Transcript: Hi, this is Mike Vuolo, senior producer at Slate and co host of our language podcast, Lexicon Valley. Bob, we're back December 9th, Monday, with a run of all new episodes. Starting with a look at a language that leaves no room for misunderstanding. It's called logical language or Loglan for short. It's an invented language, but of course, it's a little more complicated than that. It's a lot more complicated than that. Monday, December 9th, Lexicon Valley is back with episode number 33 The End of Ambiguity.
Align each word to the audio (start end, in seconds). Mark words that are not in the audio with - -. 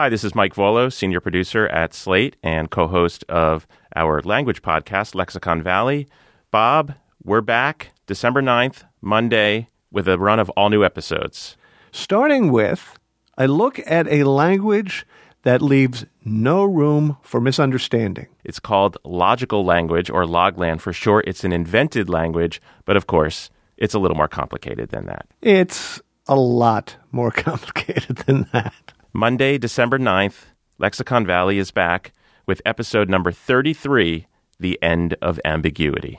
Hi, 0.00 0.08
this 0.08 0.24
is 0.24 0.34
Mike 0.34 0.54
Vuolo, 0.54 0.90
senior 0.90 1.20
producer 1.20 1.66
at 1.66 1.92
Slate 1.92 2.34
and 2.42 2.70
co 2.70 2.88
host 2.88 3.22
of 3.28 3.66
our 3.94 4.22
language 4.22 4.62
podcast, 4.62 5.14
Lexicon 5.14 5.62
Valley. 5.62 6.08
Bob, 6.50 6.94
we're 7.22 7.42
back 7.42 7.90
December 8.06 8.40
9th, 8.40 8.84
Monday, 9.02 9.68
with 9.92 10.08
a 10.08 10.18
run 10.18 10.38
of 10.38 10.48
all 10.56 10.70
new 10.70 10.82
episodes. 10.82 11.58
Starting 11.92 12.50
with 12.50 12.98
a 13.36 13.46
look 13.46 13.78
at 13.86 14.08
a 14.08 14.24
language 14.24 15.04
that 15.42 15.60
leaves 15.60 16.06
no 16.24 16.64
room 16.64 17.18
for 17.20 17.38
misunderstanding. 17.38 18.28
It's 18.42 18.58
called 18.58 18.96
logical 19.04 19.66
language 19.66 20.08
or 20.08 20.24
Loglan 20.24 20.80
for 20.80 20.94
short. 20.94 21.28
It's 21.28 21.44
an 21.44 21.52
invented 21.52 22.08
language, 22.08 22.62
but 22.86 22.96
of 22.96 23.06
course, 23.06 23.50
it's 23.76 23.92
a 23.92 23.98
little 23.98 24.16
more 24.16 24.28
complicated 24.28 24.88
than 24.88 25.04
that. 25.08 25.26
It's 25.42 26.00
a 26.26 26.36
lot 26.36 26.96
more 27.12 27.30
complicated 27.30 28.16
than 28.16 28.48
that. 28.54 28.94
Monday, 29.12 29.58
December 29.58 29.98
9th, 29.98 30.44
Lexicon 30.78 31.26
Valley 31.26 31.58
is 31.58 31.72
back 31.72 32.12
with 32.46 32.62
episode 32.64 33.08
number 33.08 33.32
33 33.32 34.26
The 34.60 34.80
End 34.80 35.16
of 35.20 35.40
Ambiguity. 35.44 36.18